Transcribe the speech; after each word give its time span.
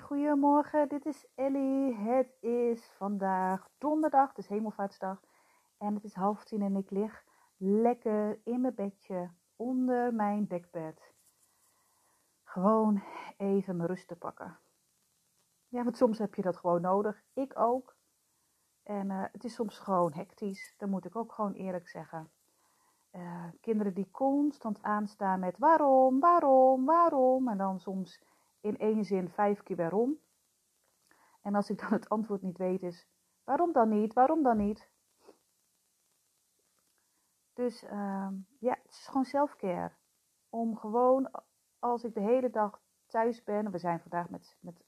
Goedemorgen. 0.00 0.88
Dit 0.88 1.06
is 1.06 1.26
Ellie. 1.34 1.94
Het 1.94 2.36
is 2.40 2.90
vandaag 2.96 3.68
donderdag, 3.78 4.28
het 4.28 4.38
is 4.38 4.46
hemelvaartsdag. 4.46 5.20
En 5.78 5.94
het 5.94 6.04
is 6.04 6.14
half 6.14 6.44
tien 6.44 6.62
en 6.62 6.76
ik 6.76 6.90
lig 6.90 7.24
lekker 7.56 8.40
in 8.44 8.60
mijn 8.60 8.74
bedje 8.74 9.30
onder 9.56 10.14
mijn 10.14 10.46
dekbed. 10.46 11.12
Gewoon 12.42 13.02
even 13.36 13.76
mijn 13.76 13.88
rust 13.88 14.08
te 14.08 14.16
pakken. 14.16 14.58
Ja, 15.68 15.82
want 15.82 15.96
soms 15.96 16.18
heb 16.18 16.34
je 16.34 16.42
dat 16.42 16.56
gewoon 16.56 16.80
nodig. 16.80 17.22
Ik 17.32 17.58
ook. 17.58 17.96
En 18.82 19.10
uh, 19.10 19.24
het 19.32 19.44
is 19.44 19.54
soms 19.54 19.78
gewoon 19.78 20.12
hectisch. 20.12 20.74
Dat 20.76 20.88
moet 20.88 21.04
ik 21.04 21.16
ook 21.16 21.32
gewoon 21.32 21.52
eerlijk 21.52 21.88
zeggen. 21.88 22.30
Uh, 23.12 23.44
kinderen 23.60 23.94
die 23.94 24.10
constant 24.10 24.82
aanstaan 24.82 25.40
met 25.40 25.58
waarom, 25.58 26.20
waarom, 26.20 26.84
waarom. 26.84 27.48
En 27.48 27.58
dan 27.58 27.80
soms 27.80 28.22
in 28.64 28.78
één 28.78 29.04
zin 29.04 29.28
vijf 29.28 29.62
keer 29.62 29.76
waarom. 29.76 30.18
En 31.40 31.54
als 31.54 31.70
ik 31.70 31.78
dan 31.78 31.92
het 31.92 32.08
antwoord 32.08 32.42
niet 32.42 32.58
weet, 32.58 32.82
is 32.82 33.08
waarom 33.44 33.72
dan 33.72 33.88
niet, 33.88 34.12
waarom 34.12 34.42
dan 34.42 34.56
niet. 34.56 34.90
Dus 37.52 37.82
uh, 37.84 38.28
ja, 38.58 38.78
het 38.82 38.92
is 38.92 39.06
gewoon 39.06 39.24
selfcare. 39.24 39.92
Om 40.48 40.76
gewoon, 40.76 41.30
als 41.78 42.04
ik 42.04 42.14
de 42.14 42.20
hele 42.20 42.50
dag 42.50 42.82
thuis 43.06 43.42
ben, 43.42 43.70
we 43.70 43.78
zijn 43.78 44.00
vandaag 44.00 44.28
met, 44.28 44.56
met, 44.60 44.84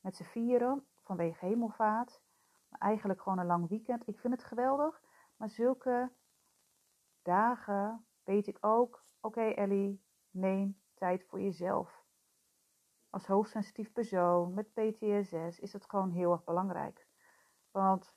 met 0.00 0.16
z'n 0.16 0.22
vieren 0.22 0.86
vanwege 1.02 1.46
hemelvaart. 1.46 2.20
Maar 2.68 2.80
eigenlijk 2.80 3.22
gewoon 3.22 3.38
een 3.38 3.46
lang 3.46 3.68
weekend. 3.68 4.08
Ik 4.08 4.18
vind 4.18 4.32
het 4.32 4.44
geweldig. 4.44 5.02
Maar 5.36 5.50
zulke 5.50 6.12
dagen 7.22 8.06
weet 8.22 8.46
ik 8.46 8.58
ook, 8.60 9.04
oké 9.20 9.40
Ellie, 9.40 10.04
neem 10.30 10.80
tijd 10.94 11.24
voor 11.24 11.40
jezelf 11.40 12.03
als 13.14 13.26
hoogsensitief 13.26 13.92
persoon 13.92 14.54
met 14.54 14.72
PTSS 14.72 15.60
is 15.60 15.72
het 15.72 15.88
gewoon 15.88 16.10
heel 16.10 16.32
erg 16.32 16.44
belangrijk. 16.44 17.06
Want 17.70 18.14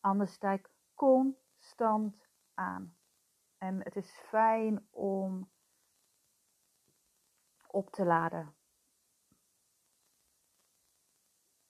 anders 0.00 0.32
sta 0.32 0.50
ik 0.50 0.70
constant 0.94 2.28
aan. 2.54 2.96
En 3.58 3.82
het 3.82 3.96
is 3.96 4.10
fijn 4.10 4.86
om 4.90 5.50
op 7.66 7.90
te 7.90 8.04
laden. 8.04 8.54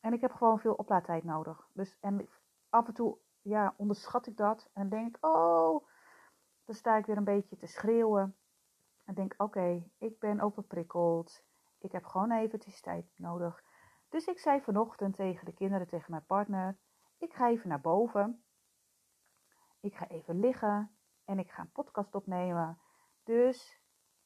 En 0.00 0.12
ik 0.12 0.20
heb 0.20 0.32
gewoon 0.32 0.58
veel 0.58 0.74
oplaadtijd 0.74 1.24
nodig. 1.24 1.68
Dus, 1.72 1.96
en 2.00 2.28
af 2.68 2.86
en 2.86 2.94
toe 2.94 3.18
ja, 3.42 3.74
onderschat 3.76 4.26
ik 4.26 4.36
dat 4.36 4.70
en 4.72 4.88
denk, 4.88 5.16
oh, 5.20 5.86
dan 6.64 6.74
sta 6.74 6.96
ik 6.96 7.06
weer 7.06 7.16
een 7.16 7.24
beetje 7.24 7.56
te 7.56 7.66
schreeuwen. 7.66 8.36
En 9.04 9.14
denk, 9.14 9.34
oké, 9.36 9.90
ik 9.98 10.18
ben 10.18 10.40
overprikkeld. 10.40 11.48
Ik 11.80 11.92
heb 11.92 12.04
gewoon 12.04 12.30
eventjes 12.30 12.80
tijd 12.80 13.06
nodig. 13.16 13.62
Dus 14.08 14.26
ik 14.26 14.38
zei 14.38 14.60
vanochtend 14.60 15.14
tegen 15.14 15.44
de 15.44 15.52
kinderen, 15.52 15.86
tegen 15.86 16.10
mijn 16.10 16.26
partner: 16.26 16.78
Ik 17.18 17.32
ga 17.32 17.48
even 17.48 17.68
naar 17.68 17.80
boven. 17.80 18.44
Ik 19.80 19.94
ga 19.94 20.08
even 20.08 20.40
liggen 20.40 20.96
en 21.24 21.38
ik 21.38 21.50
ga 21.50 21.62
een 21.62 21.72
podcast 21.72 22.14
opnemen. 22.14 22.78
Dus 23.24 23.80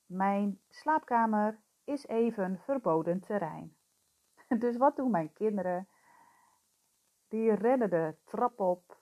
mijn 0.07 0.61
slaapkamer 0.69 1.61
is 1.85 2.07
even 2.07 2.59
verboden 2.59 3.21
terrein. 3.21 3.77
Dus 4.59 4.77
wat 4.77 4.97
doen 4.97 5.11
mijn 5.11 5.33
kinderen? 5.33 5.89
Die 7.29 7.55
rennen 7.55 7.91
de 7.91 8.17
trap 8.25 8.61
op. 8.61 8.99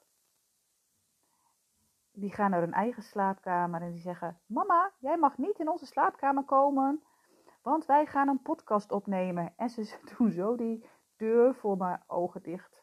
Die 2.13 2.33
gaan 2.33 2.51
naar 2.51 2.61
hun 2.61 2.73
eigen 2.73 3.03
slaapkamer 3.03 3.83
en 3.83 3.91
die 3.91 4.01
zeggen: 4.01 4.41
Mama, 4.47 4.93
jij 4.99 5.17
mag 5.17 5.39
niet 5.39 5.59
in 5.59 5.69
onze 5.69 5.87
slaapkamer 5.87 6.45
komen, 6.45 7.03
want 7.63 7.87
wij 7.87 8.07
gaan 8.07 8.29
een 8.29 8.43
podcast 8.43 8.91
opnemen. 8.91 9.53
En 9.57 9.71
ze 9.71 9.99
doen 10.17 10.31
zo 10.31 10.57
die 10.57 10.87
deur 11.17 11.55
voor 11.55 11.77
mijn 11.77 12.03
ogen 12.07 12.43
dicht. 12.43 12.83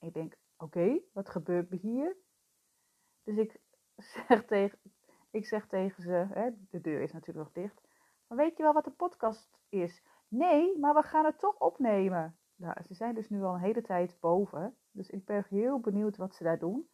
Ik 0.00 0.14
denk, 0.14 0.36
oké, 0.56 1.00
wat 1.12 1.28
gebeurt 1.28 1.70
er 1.70 1.78
hier? 1.78 2.16
Dus 3.22 3.36
ik 3.36 3.60
zeg 4.28 4.44
tegen, 4.44 4.78
ik 5.30 5.46
zeg 5.46 5.66
tegen 5.66 6.02
ze, 6.02 6.26
hè, 6.30 6.50
de 6.70 6.80
deur 6.80 7.00
is 7.00 7.12
natuurlijk 7.12 7.46
nog 7.46 7.54
dicht. 7.64 7.80
Maar 8.26 8.38
weet 8.38 8.56
je 8.56 8.62
wel 8.62 8.72
wat 8.72 8.86
een 8.86 8.96
podcast 8.96 9.58
is? 9.68 10.02
Nee, 10.28 10.78
maar 10.78 10.94
we 10.94 11.02
gaan 11.02 11.24
het 11.24 11.38
toch 11.38 11.58
opnemen. 11.58 12.38
Nou, 12.56 12.82
ze 12.82 12.94
zijn 12.94 13.14
dus 13.14 13.28
nu 13.28 13.42
al 13.42 13.54
een 13.54 13.60
hele 13.60 13.82
tijd 13.82 14.16
boven. 14.20 14.76
Dus 14.90 15.10
ik 15.10 15.24
ben 15.24 15.46
heel 15.48 15.80
benieuwd 15.80 16.16
wat 16.16 16.34
ze 16.34 16.42
daar 16.42 16.58
doen. 16.58 16.88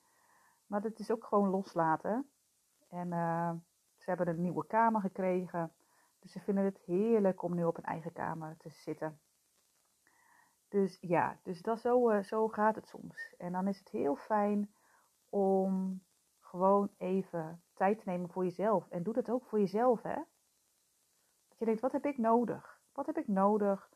Maar 0.67 0.83
het 0.83 0.99
is 0.99 1.11
ook 1.11 1.25
gewoon 1.25 1.49
loslaten. 1.49 2.31
En 2.89 3.13
uh, 3.13 3.53
ze 3.97 4.11
hebben 4.11 4.29
een 4.29 4.41
nieuwe 4.41 4.67
kamer 4.67 5.01
gekregen. 5.01 5.73
Dus 6.21 6.33
ze 6.33 6.41
vinden 6.41 6.65
het 6.65 6.79
heerlijk 6.79 7.43
om 7.43 7.55
nu 7.55 7.65
op 7.65 7.77
een 7.77 7.85
eigen 7.85 8.13
kamer 8.13 8.57
te 8.57 8.71
zitten. 8.71 9.21
Dus 10.69 10.99
ja, 11.01 11.39
dus 11.43 11.63
dat 11.63 11.81
zo, 11.81 12.11
uh, 12.11 12.23
zo 12.23 12.49
gaat 12.49 12.75
het 12.75 12.89
soms. 12.89 13.35
En 13.39 13.53
dan 13.53 13.69
is 13.69 13.79
het 13.79 13.89
heel 13.89 14.17
fijn 14.17 14.75
om 15.29 16.03
gewoon 16.41 16.91
even 16.99 17.63
tijd 17.75 17.99
te 17.99 18.09
nemen 18.09 18.31
voor 18.31 18.45
jezelf. 18.45 18.89
En 18.89 19.03
doe 19.03 19.15
dat 19.15 19.31
ook 19.31 19.45
voor 19.45 19.59
jezelf, 19.59 20.03
hè. 20.03 20.15
Dat 21.49 21.59
je 21.59 21.65
denkt, 21.65 21.81
wat 21.81 21.93
heb 21.93 22.07
ik 22.07 22.19
nodig? 22.19 22.81
Wat 22.93 23.07
heb 23.07 23.19
ik 23.19 23.29
nodig 23.29 23.91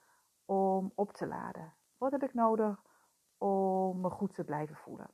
om 0.44 0.92
op 0.94 1.12
te 1.12 1.26
laden? 1.26 1.74
Wat 1.98 2.12
heb 2.12 2.22
ik 2.22 2.34
nodig 2.34 2.82
om 3.38 4.00
me 4.00 4.10
goed 4.10 4.34
te 4.34 4.44
blijven 4.44 4.76
voelen? 4.76 5.10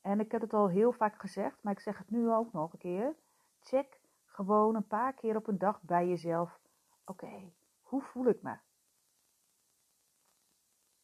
En 0.00 0.20
ik 0.20 0.32
heb 0.32 0.40
het 0.40 0.54
al 0.54 0.68
heel 0.68 0.92
vaak 0.92 1.20
gezegd, 1.20 1.62
maar 1.62 1.72
ik 1.72 1.80
zeg 1.80 1.98
het 1.98 2.10
nu 2.10 2.30
ook 2.30 2.52
nog 2.52 2.72
een 2.72 2.78
keer. 2.78 3.14
Check 3.60 3.95
gewoon 4.36 4.74
een 4.74 4.86
paar 4.86 5.14
keer 5.14 5.36
op 5.36 5.46
een 5.46 5.58
dag 5.58 5.82
bij 5.82 6.08
jezelf. 6.08 6.60
Oké, 7.04 7.52
hoe 7.80 8.02
voel 8.02 8.26
ik 8.26 8.42
me? 8.42 8.58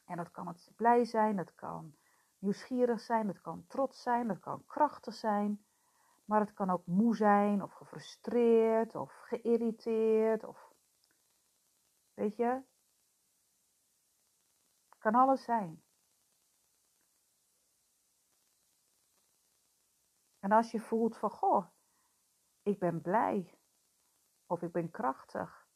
En 0.04 0.16
dat 0.16 0.30
kan 0.30 0.46
het 0.46 0.72
blij 0.76 1.04
zijn, 1.04 1.36
dat 1.36 1.54
kan 1.54 1.96
nieuwsgierig 2.38 3.00
zijn, 3.00 3.26
dat 3.26 3.40
kan 3.40 3.66
trots 3.66 4.02
zijn, 4.02 4.28
dat 4.28 4.38
kan 4.38 4.66
krachtig 4.66 5.14
zijn. 5.14 5.64
Maar 6.24 6.40
het 6.40 6.52
kan 6.52 6.70
ook 6.70 6.86
moe 6.86 7.16
zijn, 7.16 7.62
of 7.62 7.72
gefrustreerd, 7.72 8.94
of 8.94 9.12
geïrriteerd, 9.12 10.44
of 10.44 10.72
weet 12.14 12.36
je, 12.36 12.62
het 14.88 14.98
kan 14.98 15.14
alles 15.14 15.44
zijn. 15.44 15.82
En 20.38 20.52
als 20.52 20.70
je 20.70 20.80
voelt 20.80 21.16
van, 21.16 21.30
goh, 21.30 21.66
ik 22.62 22.78
ben 22.78 23.00
blij 23.00 23.54
of 24.46 24.62
ik 24.62 24.72
ben 24.72 24.90
krachtig. 24.90 25.66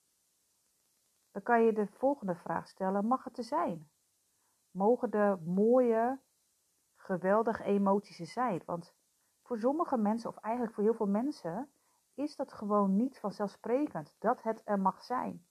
Dan 1.30 1.42
kan 1.42 1.62
je 1.62 1.72
de 1.72 1.86
volgende 1.86 2.34
vraag 2.34 2.68
stellen: 2.68 3.06
mag 3.06 3.24
het 3.24 3.38
er 3.38 3.44
zijn? 3.44 3.90
Mogen 4.70 5.10
de 5.10 5.38
mooie, 5.44 6.20
geweldige 6.96 7.64
emoties 7.64 8.18
er 8.18 8.26
zijn? 8.26 8.62
Want 8.66 8.94
voor 9.42 9.58
sommige 9.58 9.96
mensen, 9.96 10.30
of 10.30 10.36
eigenlijk 10.36 10.74
voor 10.74 10.84
heel 10.84 10.94
veel 10.94 11.06
mensen, 11.06 11.70
is 12.14 12.36
dat 12.36 12.52
gewoon 12.52 12.96
niet 12.96 13.18
vanzelfsprekend 13.18 14.16
dat 14.18 14.42
het 14.42 14.62
er 14.64 14.80
mag 14.80 15.02
zijn. 15.02 15.46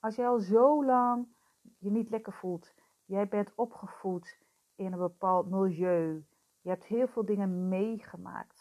Als 0.00 0.16
jij 0.16 0.28
al 0.28 0.38
zo 0.38 0.84
lang 0.84 1.36
je 1.78 1.90
niet 1.90 2.10
lekker 2.10 2.32
voelt, 2.32 2.74
jij 3.04 3.28
bent 3.28 3.54
opgevoed 3.54 4.38
in 4.74 4.92
een 4.92 4.98
bepaald 4.98 5.50
milieu, 5.50 6.26
je 6.60 6.68
hebt 6.68 6.84
heel 6.84 7.08
veel 7.08 7.24
dingen 7.24 7.68
meegemaakt 7.68 8.57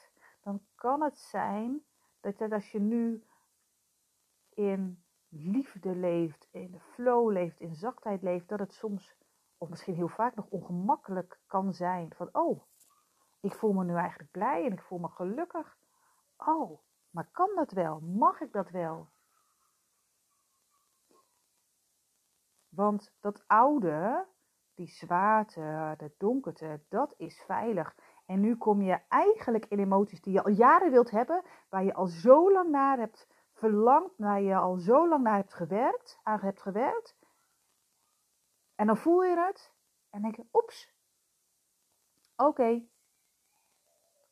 dan 0.48 0.66
kan 0.76 1.02
het 1.02 1.20
zijn 1.20 1.86
dat, 2.20 2.52
als 2.52 2.72
je 2.72 2.80
nu 2.80 3.24
in 4.50 5.04
liefde 5.28 5.96
leeft, 5.96 6.48
in 6.52 6.80
flow 6.80 7.32
leeft, 7.32 7.60
in 7.60 7.76
zachtheid 7.76 8.22
leeft, 8.22 8.48
dat 8.48 8.60
het 8.60 8.74
soms, 8.74 9.16
of 9.58 9.70
misschien 9.70 9.96
heel 9.96 10.08
vaak 10.08 10.36
nog 10.36 10.46
ongemakkelijk 10.50 11.40
kan 11.46 11.74
zijn. 11.74 12.14
Van, 12.16 12.30
oh, 12.32 12.64
ik 13.40 13.54
voel 13.54 13.74
me 13.74 13.84
nu 13.84 13.96
eigenlijk 13.96 14.32
blij 14.32 14.66
en 14.66 14.72
ik 14.72 14.82
voel 14.82 15.00
me 15.00 15.10
gelukkig. 15.10 15.78
Oh, 16.38 16.80
maar 17.10 17.30
kan 17.32 17.56
dat 17.56 17.72
wel? 17.72 18.00
Mag 18.00 18.42
ik 18.42 18.52
dat 18.52 18.70
wel? 18.70 19.10
Want 22.70 23.14
dat 23.20 23.44
oude, 23.48 24.28
die 24.74 24.88
zwaarte, 24.88 25.94
de 25.98 26.12
donkerte, 26.18 26.82
dat 26.90 27.14
is 27.18 27.42
veilig. 27.42 27.96
En 28.28 28.40
nu 28.40 28.56
kom 28.56 28.82
je 28.82 29.00
eigenlijk 29.08 29.66
in 29.66 29.80
emoties 29.80 30.22
die 30.22 30.34
je 30.34 30.44
al 30.44 30.52
jaren 30.52 30.92
wilt 30.92 31.12
hebben, 31.12 31.44
waar 31.70 31.84
je 31.84 31.94
al 31.94 32.08
zo 32.08 32.52
lang 32.52 32.70
naar 32.70 32.98
hebt 32.98 33.28
verlangd, 33.54 34.18
waar 34.18 34.42
je 34.42 34.56
al 34.56 34.78
zo 34.78 35.08
lang 35.08 35.24
naar 35.24 35.36
hebt 35.36 35.54
gewerkt, 35.54 36.20
aan 36.24 36.40
hebt 36.40 36.62
gewerkt. 36.62 37.16
En 38.76 38.88
dan 38.88 38.98
voel 38.98 39.24
je 39.24 39.38
het 39.38 39.74
en 40.10 40.22
denk 40.22 40.36
je, 40.36 40.46
oeps, 40.54 40.94
oké, 42.36 42.88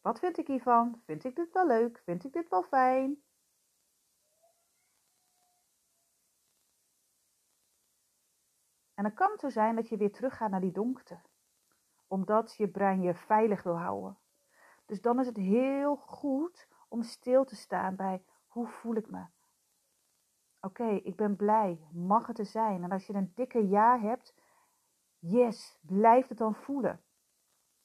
wat 0.02 0.20
vind 0.20 0.38
ik 0.38 0.48
hiervan? 0.48 1.02
Vind 1.06 1.24
ik 1.24 1.36
dit 1.36 1.52
wel 1.52 1.68
leuk? 1.68 2.02
Vind 2.04 2.24
ik 2.24 2.34
dit 2.34 2.50
wel 2.50 2.64
fijn? 2.64 3.24
En 8.94 9.04
dan 9.04 9.14
kan 9.14 9.32
het 9.32 9.40
zo 9.40 9.50
zijn 9.50 9.76
dat 9.76 9.90
je 9.90 9.98
weer 9.98 10.12
teruggaat 10.12 10.50
naar 10.50 10.62
die 10.62 10.72
donkte 10.72 11.22
omdat 12.08 12.56
je 12.56 12.68
brein 12.68 13.02
je 13.02 13.14
veilig 13.14 13.64
wil 13.64 13.78
houden. 13.78 14.18
Dus 14.86 15.02
dan 15.02 15.20
is 15.20 15.26
het 15.26 15.38
heel 15.38 15.96
goed 15.96 16.68
om 16.88 17.02
stil 17.02 17.46
te 17.46 17.56
staan 17.56 17.96
bij 17.96 18.24
hoe 18.48 18.68
voel 18.68 18.96
ik 18.96 19.10
me? 19.10 19.26
Oké, 20.62 20.88
ik 20.88 21.16
ben 21.16 21.36
blij. 21.36 21.88
Mag 21.92 22.28
het 22.28 22.40
er 22.40 22.46
zijn? 22.46 22.84
En 22.84 22.92
als 22.92 23.08
je 23.08 23.14
een 23.14 23.32
dikke 23.36 23.68
ja 23.68 24.00
hebt, 24.00 24.36
yes, 25.20 25.80
blijf 25.82 26.28
het 26.28 26.38
dan 26.38 26.56
voelen. 26.56 27.04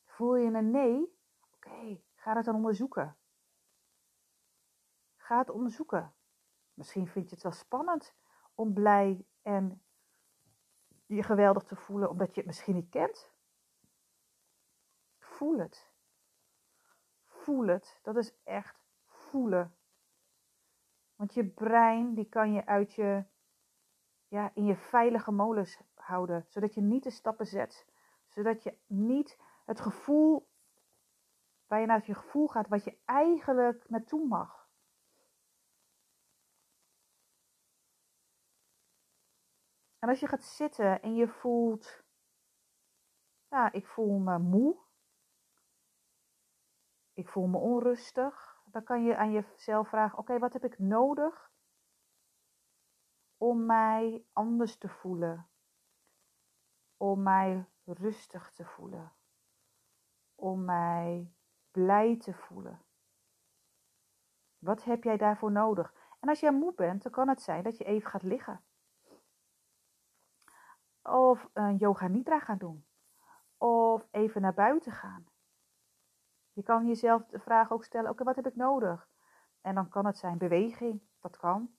Voel 0.04 0.36
je 0.36 0.50
een 0.50 0.70
nee? 0.70 1.18
Oké, 1.54 2.00
ga 2.14 2.36
het 2.36 2.44
dan 2.44 2.54
onderzoeken. 2.54 3.16
Ga 5.16 5.38
het 5.38 5.50
onderzoeken. 5.50 6.14
Misschien 6.74 7.06
vind 7.06 7.28
je 7.28 7.34
het 7.34 7.44
wel 7.44 7.52
spannend 7.52 8.14
om 8.54 8.72
blij 8.72 9.26
en 9.42 9.82
je 11.06 11.22
geweldig 11.22 11.62
te 11.62 11.76
voelen, 11.76 12.10
omdat 12.10 12.28
je 12.28 12.40
het 12.40 12.46
misschien 12.46 12.74
niet 12.74 12.88
kent. 12.88 13.32
Voel 15.40 15.58
het. 15.58 15.90
Voel 17.24 17.66
het. 17.66 17.98
Dat 18.02 18.16
is 18.16 18.34
echt 18.44 18.84
voelen. 19.06 19.76
Want 21.16 21.34
je 21.34 21.46
brein, 21.46 22.14
die 22.14 22.28
kan 22.28 22.52
je 22.52 22.66
uit 22.66 22.92
je, 22.92 23.24
ja, 24.28 24.50
in 24.54 24.64
je 24.64 24.76
veilige 24.76 25.30
molens 25.32 25.80
houden. 25.94 26.46
Zodat 26.48 26.74
je 26.74 26.80
niet 26.80 27.02
de 27.02 27.10
stappen 27.10 27.46
zet. 27.46 27.86
Zodat 28.28 28.62
je 28.62 28.78
niet 28.86 29.38
het 29.64 29.80
gevoel, 29.80 30.48
waar 31.66 31.80
je 31.80 31.86
naar 31.86 32.06
je 32.06 32.14
gevoel 32.14 32.48
gaat, 32.48 32.68
wat 32.68 32.84
je 32.84 32.98
eigenlijk 33.04 33.88
naartoe 33.88 34.26
mag. 34.26 34.68
En 39.98 40.08
als 40.08 40.20
je 40.20 40.26
gaat 40.26 40.44
zitten 40.44 41.02
en 41.02 41.14
je 41.14 41.28
voelt, 41.28 42.02
ja, 43.48 43.72
ik 43.72 43.86
voel 43.86 44.18
me 44.18 44.38
moe. 44.38 44.88
Ik 47.20 47.28
voel 47.28 47.46
me 47.46 47.58
onrustig. 47.58 48.62
Dan 48.64 48.84
kan 48.84 49.04
je 49.04 49.16
aan 49.16 49.32
jezelf 49.32 49.88
vragen, 49.88 50.18
oké, 50.18 50.38
wat 50.38 50.52
heb 50.52 50.64
ik 50.64 50.78
nodig 50.78 51.50
om 53.36 53.66
mij 53.66 54.24
anders 54.32 54.78
te 54.78 54.88
voelen? 54.88 55.48
Om 56.96 57.22
mij 57.22 57.68
rustig 57.84 58.50
te 58.50 58.64
voelen? 58.64 59.12
Om 60.34 60.64
mij 60.64 61.32
blij 61.70 62.16
te 62.16 62.34
voelen? 62.34 62.82
Wat 64.58 64.84
heb 64.84 65.04
jij 65.04 65.16
daarvoor 65.16 65.52
nodig? 65.52 65.94
En 66.20 66.28
als 66.28 66.40
jij 66.40 66.52
moe 66.52 66.74
bent, 66.74 67.02
dan 67.02 67.12
kan 67.12 67.28
het 67.28 67.42
zijn 67.42 67.62
dat 67.62 67.78
je 67.78 67.84
even 67.84 68.10
gaat 68.10 68.22
liggen. 68.22 68.64
Of 71.02 71.48
een 71.52 71.76
yoga 71.76 72.06
nidra 72.06 72.38
gaan 72.38 72.58
doen. 72.58 72.86
Of 73.56 74.06
even 74.10 74.40
naar 74.40 74.54
buiten 74.54 74.92
gaan. 74.92 75.29
Je 76.60 76.66
kan 76.66 76.86
jezelf 76.86 77.26
de 77.26 77.38
vraag 77.38 77.70
ook 77.70 77.84
stellen, 77.84 78.10
oké, 78.10 78.24
wat 78.24 78.36
heb 78.36 78.46
ik 78.46 78.56
nodig? 78.56 79.08
En 79.60 79.74
dan 79.74 79.88
kan 79.88 80.06
het 80.06 80.18
zijn 80.18 80.38
beweging, 80.38 81.02
dat 81.20 81.36
kan. 81.36 81.74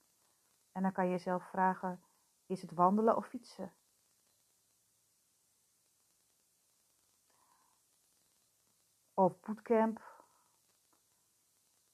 En 0.72 0.82
dan 0.82 0.92
kan 0.92 1.04
je 1.04 1.10
jezelf 1.10 1.44
vragen, 1.48 2.04
is 2.46 2.62
het 2.62 2.72
wandelen 2.72 3.16
of 3.16 3.26
fietsen? 3.26 3.72
Of 9.14 9.40
bootcamp. 9.40 10.24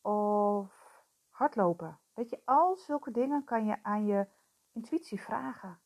Of 0.00 1.02
hardlopen. 1.28 1.98
Weet 2.14 2.30
je, 2.30 2.42
al 2.44 2.76
zulke 2.76 3.10
dingen 3.10 3.44
kan 3.44 3.64
je 3.64 3.82
aan 3.82 4.06
je 4.06 4.26
intuïtie 4.72 5.20
vragen. 5.20 5.80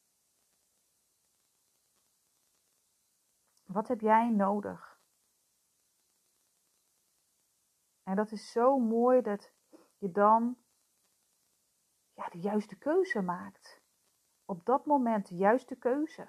Wat 3.63 3.89
heb 3.89 4.01
jij 4.01 4.31
nodig? 4.31 4.92
En 8.03 8.17
dat 8.17 8.33
is 8.33 8.53
zo 8.53 8.79
mooi 8.79 9.23
dat 9.23 9.53
je 9.99 10.11
dan 10.11 10.57
ja, 12.15 12.29
de 12.29 12.39
juiste 12.39 12.79
keuze 12.79 13.23
maakt. 13.23 13.81
Op 14.45 14.65
dat 14.65 14.87
moment 14.87 15.29
de 15.29 15.37
juiste 15.37 15.77
keuze. 15.77 16.29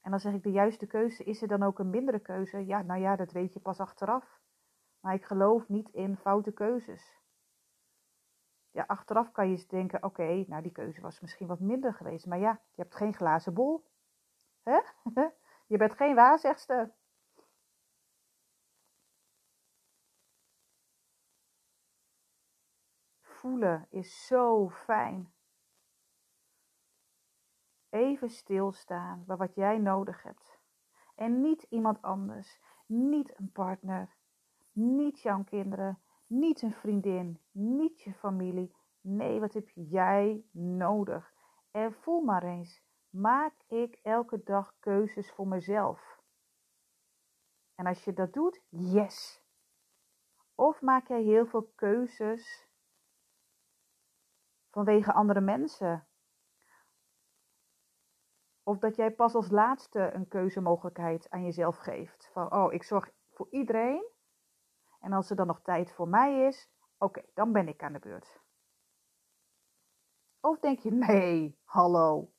En 0.00 0.10
dan 0.10 0.20
zeg 0.20 0.32
ik 0.32 0.42
de 0.42 0.50
juiste 0.50 0.86
keuze, 0.86 1.24
is 1.24 1.42
er 1.42 1.48
dan 1.48 1.62
ook 1.62 1.78
een 1.78 1.90
mindere 1.90 2.20
keuze? 2.20 2.66
Ja, 2.66 2.82
nou 2.82 3.00
ja, 3.00 3.16
dat 3.16 3.32
weet 3.32 3.52
je 3.52 3.60
pas 3.60 3.80
achteraf. 3.80 4.40
Maar 5.00 5.14
ik 5.14 5.24
geloof 5.24 5.68
niet 5.68 5.88
in 5.88 6.16
foute 6.16 6.52
keuzes. 6.52 7.20
Ja, 8.70 8.84
achteraf 8.86 9.32
kan 9.32 9.50
je 9.50 9.66
denken, 9.66 10.02
oké, 10.02 10.44
nou 10.46 10.62
die 10.62 10.72
keuze 10.72 11.00
was 11.00 11.20
misschien 11.20 11.46
wat 11.46 11.60
minder 11.60 11.94
geweest. 11.94 12.26
Maar 12.26 12.38
ja, 12.38 12.60
je 12.70 12.82
hebt 12.82 12.94
geen 12.94 13.14
glazen 13.14 13.54
bol. 13.54 13.84
Hè? 14.62 14.80
Je 15.66 15.76
bent 15.78 15.94
geen 15.94 16.14
waarzegster. 16.14 16.92
Voelen 23.42 23.86
is 23.90 24.26
zo 24.26 24.68
fijn. 24.68 25.32
Even 27.90 28.30
stilstaan 28.30 29.24
bij 29.26 29.36
wat 29.36 29.54
jij 29.54 29.78
nodig 29.78 30.22
hebt. 30.22 30.60
En 31.14 31.40
niet 31.40 31.62
iemand 31.62 32.02
anders, 32.02 32.60
niet 32.86 33.38
een 33.38 33.52
partner, 33.52 34.16
niet 34.72 35.20
jouw 35.20 35.44
kinderen, 35.44 36.02
niet 36.26 36.62
een 36.62 36.72
vriendin, 36.72 37.40
niet 37.50 38.00
je 38.00 38.14
familie. 38.14 38.74
Nee, 39.00 39.40
wat 39.40 39.52
heb 39.52 39.68
jij 39.68 40.44
nodig? 40.52 41.34
En 41.70 41.92
voel 41.92 42.20
maar 42.20 42.42
eens 42.42 42.82
maak 43.10 43.54
ik 43.66 43.98
elke 44.02 44.42
dag 44.42 44.74
keuzes 44.78 45.32
voor 45.32 45.48
mezelf? 45.48 46.20
En 47.74 47.86
als 47.86 48.04
je 48.04 48.12
dat 48.12 48.32
doet, 48.32 48.62
yes. 48.68 49.44
Of 50.54 50.80
maak 50.80 51.08
jij 51.08 51.22
heel 51.22 51.46
veel 51.46 51.72
keuzes 51.74 52.70
vanwege 54.72 55.12
andere 55.12 55.40
mensen? 55.40 56.06
Of 58.62 58.78
dat 58.78 58.96
jij 58.96 59.10
pas 59.10 59.34
als 59.34 59.50
laatste 59.50 60.10
een 60.12 60.28
keuzemogelijkheid 60.28 61.30
aan 61.30 61.44
jezelf 61.44 61.76
geeft. 61.76 62.30
Van, 62.32 62.52
oh, 62.52 62.72
ik 62.72 62.82
zorg 62.82 63.10
voor 63.30 63.46
iedereen. 63.50 64.10
En 65.00 65.12
als 65.12 65.30
er 65.30 65.36
dan 65.36 65.46
nog 65.46 65.62
tijd 65.62 65.92
voor 65.92 66.08
mij 66.08 66.46
is, 66.46 66.70
oké, 66.98 67.22
dan 67.34 67.52
ben 67.52 67.68
ik 67.68 67.82
aan 67.82 67.92
de 67.92 67.98
beurt. 67.98 68.40
Of 70.40 70.58
denk 70.58 70.78
je, 70.78 70.92
nee, 70.92 71.58
hallo, 71.64 72.32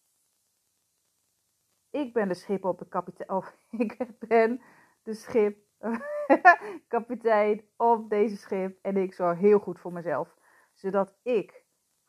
ik 1.94 2.14
ben 2.14 2.28
de 2.28 2.34
schip 2.34 2.66
op 2.66 2.80
de 2.80 2.88
kapitein. 2.88 3.30
Of 3.30 3.58
ik 3.86 3.98
ben 4.20 4.62
de 5.04 5.14
schip. 5.14 5.58
kapitein 6.88 7.70
op 7.78 8.10
deze 8.10 8.38
schip. 8.38 8.78
En 8.82 8.98
ik 8.98 9.14
zorg 9.14 9.40
heel 9.40 9.60
goed 9.60 9.80
voor 9.80 9.94
mezelf. 9.94 10.38
Zodat 10.74 11.16
ik 11.24 11.62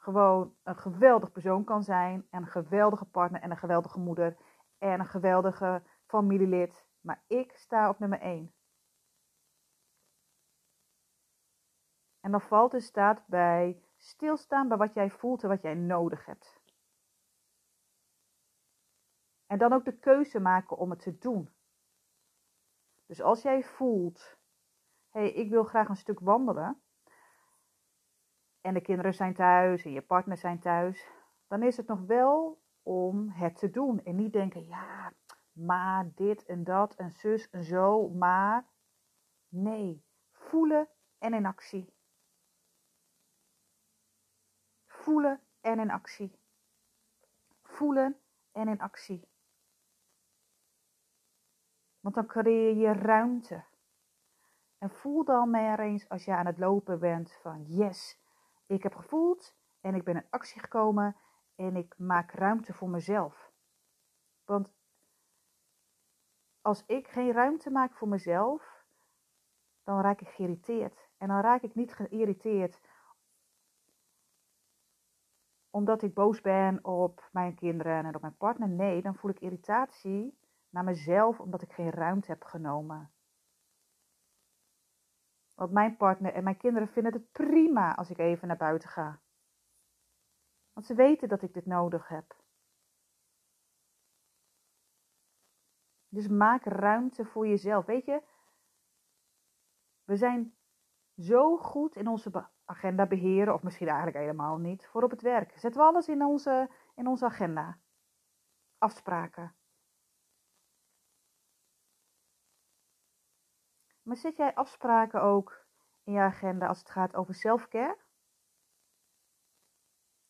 gewoon 0.04 0.54
een 0.62 0.76
geweldig 0.76 1.32
persoon 1.32 1.64
kan 1.64 1.82
zijn. 1.82 2.26
En 2.30 2.42
een 2.42 2.48
geweldige 2.48 3.04
partner. 3.04 3.40
En 3.40 3.50
een 3.50 3.56
geweldige 3.56 3.98
moeder. 3.98 4.36
En 4.78 5.00
een 5.00 5.06
geweldige 5.06 5.82
familielid. 6.06 6.86
Maar 7.00 7.24
ik 7.26 7.52
sta 7.56 7.88
op 7.88 7.98
nummer 7.98 8.20
1. 8.20 8.54
En 12.20 12.30
dan 12.30 12.40
valt 12.40 12.70
de 12.70 12.80
staat 12.80 13.26
bij 13.26 13.82
stilstaan 13.96 14.68
bij 14.68 14.76
wat 14.76 14.94
jij 14.94 15.10
voelt 15.10 15.42
en 15.42 15.48
wat 15.48 15.62
jij 15.62 15.74
nodig 15.74 16.26
hebt. 16.26 16.62
En 19.46 19.58
dan 19.58 19.72
ook 19.72 19.84
de 19.84 19.98
keuze 19.98 20.40
maken 20.40 20.76
om 20.76 20.90
het 20.90 20.98
te 20.98 21.18
doen. 21.18 21.54
Dus 23.06 23.20
als 23.20 23.42
jij 23.42 23.62
voelt, 23.62 24.38
hé, 25.10 25.20
hey, 25.20 25.32
ik 25.32 25.50
wil 25.50 25.64
graag 25.64 25.88
een 25.88 25.96
stuk 25.96 26.20
wandelen. 26.20 26.83
En 28.64 28.74
de 28.74 28.80
kinderen 28.80 29.14
zijn 29.14 29.34
thuis 29.34 29.84
en 29.84 29.92
je 29.92 30.02
partner 30.02 30.36
zijn 30.36 30.58
thuis. 30.58 31.06
Dan 31.48 31.62
is 31.62 31.76
het 31.76 31.86
nog 31.86 32.00
wel 32.00 32.62
om 32.82 33.30
het 33.30 33.56
te 33.56 33.70
doen. 33.70 34.04
En 34.04 34.16
niet 34.16 34.32
denken, 34.32 34.66
ja, 34.66 35.12
maar 35.52 36.10
dit 36.14 36.44
en 36.44 36.64
dat 36.64 36.94
en 36.94 37.10
zus 37.10 37.50
en 37.50 37.64
zo, 37.64 38.08
maar. 38.08 38.66
Nee, 39.48 40.04
voelen 40.32 40.88
en 41.18 41.34
in 41.34 41.46
actie. 41.46 41.94
Voelen 44.86 45.40
en 45.60 45.78
in 45.78 45.90
actie. 45.90 46.38
Voelen 47.62 48.20
en 48.52 48.68
in 48.68 48.80
actie. 48.80 49.28
Want 52.00 52.14
dan 52.14 52.26
creëer 52.26 52.76
je 52.76 52.92
ruimte. 52.92 53.64
En 54.78 54.90
voel 54.90 55.24
dan 55.24 55.50
maar 55.50 55.80
eens 55.80 56.08
als 56.08 56.24
je 56.24 56.34
aan 56.34 56.46
het 56.46 56.58
lopen 56.58 56.98
bent 56.98 57.32
van 57.32 57.62
yes, 57.62 58.22
ik 58.66 58.82
heb 58.82 58.94
gevoeld 58.94 59.56
en 59.80 59.94
ik 59.94 60.04
ben 60.04 60.14
in 60.16 60.26
actie 60.30 60.60
gekomen 60.60 61.16
en 61.54 61.76
ik 61.76 61.94
maak 61.98 62.32
ruimte 62.32 62.72
voor 62.72 62.88
mezelf. 62.88 63.52
Want 64.44 64.72
als 66.60 66.84
ik 66.86 67.08
geen 67.08 67.32
ruimte 67.32 67.70
maak 67.70 67.96
voor 67.96 68.08
mezelf, 68.08 68.84
dan 69.82 70.00
raak 70.00 70.20
ik 70.20 70.28
geïrriteerd. 70.28 71.08
En 71.18 71.28
dan 71.28 71.40
raak 71.40 71.62
ik 71.62 71.74
niet 71.74 71.94
geïrriteerd 71.94 72.80
omdat 75.70 76.02
ik 76.02 76.14
boos 76.14 76.40
ben 76.40 76.84
op 76.84 77.28
mijn 77.32 77.54
kinderen 77.54 78.04
en 78.04 78.14
op 78.14 78.20
mijn 78.20 78.36
partner. 78.36 78.68
Nee, 78.68 79.02
dan 79.02 79.14
voel 79.14 79.30
ik 79.30 79.40
irritatie 79.40 80.38
naar 80.70 80.84
mezelf 80.84 81.40
omdat 81.40 81.62
ik 81.62 81.72
geen 81.72 81.90
ruimte 81.90 82.30
heb 82.30 82.44
genomen. 82.44 83.13
Want 85.64 85.76
mijn 85.76 85.96
partner 85.96 86.34
en 86.34 86.44
mijn 86.44 86.56
kinderen 86.56 86.88
vinden 86.88 87.12
het 87.12 87.32
prima 87.32 87.94
als 87.94 88.10
ik 88.10 88.18
even 88.18 88.48
naar 88.48 88.56
buiten 88.56 88.88
ga. 88.88 89.20
Want 90.72 90.86
ze 90.86 90.94
weten 90.94 91.28
dat 91.28 91.42
ik 91.42 91.54
dit 91.54 91.66
nodig 91.66 92.08
heb. 92.08 92.36
Dus 96.08 96.28
maak 96.28 96.64
ruimte 96.64 97.24
voor 97.24 97.46
jezelf. 97.46 97.86
Weet 97.86 98.04
je, 98.04 98.22
we 100.04 100.16
zijn 100.16 100.56
zo 101.16 101.56
goed 101.56 101.96
in 101.96 102.08
onze 102.08 102.48
agenda 102.64 103.06
beheren, 103.06 103.54
of 103.54 103.62
misschien 103.62 103.88
eigenlijk 103.88 104.18
helemaal 104.18 104.58
niet, 104.58 104.86
voor 104.86 105.02
op 105.02 105.10
het 105.10 105.22
werk. 105.22 105.58
Zetten 105.58 105.80
we 105.80 105.86
alles 105.86 106.08
in 106.08 106.24
onze, 106.24 106.70
in 106.94 107.06
onze 107.06 107.24
agenda. 107.24 107.78
Afspraken. 108.78 109.56
Maar 114.04 114.16
zet 114.16 114.36
jij 114.36 114.54
afspraken 114.54 115.22
ook 115.22 115.66
in 116.02 116.12
je 116.12 116.20
agenda 116.20 116.66
als 116.66 116.78
het 116.78 116.90
gaat 116.90 117.14
over 117.14 117.34
selfcare? 117.34 117.98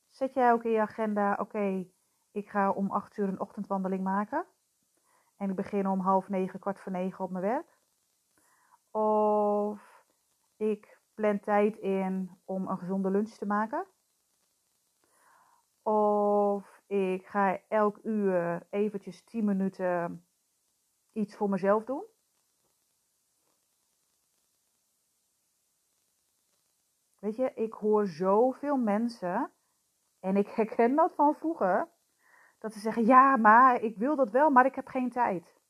Zet 0.09 0.35
jij 0.35 0.53
ook 0.53 0.65
in 0.65 0.71
je 0.71 0.81
agenda, 0.81 1.37
oké, 1.41 1.87
ik 2.31 2.49
ga 2.49 2.71
om 2.71 2.91
acht 2.91 3.17
uur 3.17 3.29
een 3.29 3.41
ochtendwandeling 3.41 4.03
maken. 4.03 4.47
En 5.37 5.51
ik 5.51 5.57
begin 5.57 5.89
om 5.89 6.01
half 6.01 6.29
negen, 6.29 6.61
kwart 6.61 6.81
voor 6.81 6.93
negen 6.93 7.25
op 7.25 7.31
mijn 7.31 7.45
werk. 7.45 7.79
Of 8.91 10.05
ik 10.57 10.99
plan 11.15 11.41
tijd 11.41 11.77
in 11.77 12.41
om 12.45 12.69
een 12.69 12.79
gezonde 12.79 13.11
lunch 13.11 13.31
te 13.31 13.47
maken. 13.47 13.87
Of 15.83 16.83
ik 16.87 17.27
ga 17.27 17.61
elk 17.69 17.99
uur 18.03 18.67
eventjes 18.71 19.25
10 19.25 19.45
minuten 19.45 20.27
iets 21.13 21.37
voor 21.37 21.49
mezelf 21.49 21.85
doen. 21.85 22.05
Weet 27.25 27.37
je, 27.37 27.55
ik 27.55 27.73
hoor 27.73 28.07
zoveel 28.07 28.77
mensen, 28.77 29.53
en 30.21 30.37
ik 30.37 30.49
herken 30.57 30.95
dat 30.95 31.15
van 31.15 31.35
vroeger, 31.35 31.89
dat 32.59 32.73
ze 32.73 32.79
zeggen: 32.79 33.05
Ja, 33.05 33.37
maar 33.37 33.81
ik 33.81 33.97
wil 33.97 34.17
dat 34.17 34.31
wel, 34.31 34.51
maar 34.51 34.67
ik 34.67 34.75
heb 34.75 34.87
geen 34.87 35.11
tijd. 35.11 35.61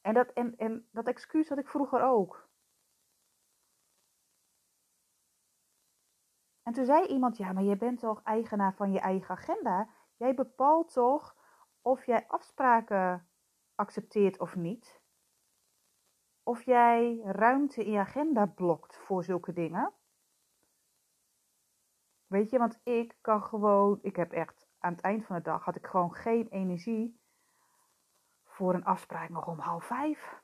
En 0.00 0.14
dat, 0.14 0.32
en, 0.32 0.56
en 0.56 0.88
dat 0.92 1.06
excuus 1.06 1.48
had 1.48 1.58
ik 1.58 1.68
vroeger 1.68 2.02
ook. 2.02 2.48
En 6.62 6.72
toen 6.72 6.84
zei 6.84 7.06
iemand: 7.06 7.36
Ja, 7.36 7.52
maar 7.52 7.62
je 7.62 7.76
bent 7.76 7.98
toch 7.98 8.22
eigenaar 8.22 8.74
van 8.74 8.92
je 8.92 9.00
eigen 9.00 9.34
agenda? 9.34 9.88
Jij 10.16 10.34
bepaalt 10.34 10.92
toch 10.92 11.36
of 11.80 12.06
jij 12.06 12.26
afspraken 12.28 13.28
accepteert 13.74 14.38
of 14.38 14.56
niet? 14.56 15.04
Of 16.48 16.62
jij 16.62 17.20
ruimte 17.24 17.84
in 17.84 17.92
je 17.92 17.98
agenda 17.98 18.46
blokt 18.46 18.96
voor 18.96 19.24
zulke 19.24 19.52
dingen? 19.52 19.92
Weet 22.26 22.50
je, 22.50 22.58
want 22.58 22.80
ik 22.82 23.16
kan 23.20 23.42
gewoon, 23.42 23.98
ik 24.02 24.16
heb 24.16 24.32
echt 24.32 24.66
aan 24.78 24.92
het 24.92 25.00
eind 25.00 25.24
van 25.24 25.36
de 25.36 25.42
dag 25.42 25.64
had 25.64 25.76
ik 25.76 25.86
gewoon 25.86 26.14
geen 26.14 26.48
energie 26.48 27.20
voor 28.44 28.74
een 28.74 28.84
afspraak 28.84 29.28
nog 29.28 29.46
om 29.46 29.58
half 29.58 29.84
vijf. 29.84 30.42